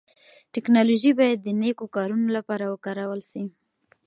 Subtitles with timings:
[0.53, 3.43] ټکنالوژي بايد د نيکو کارونو لپاره وکارول سي.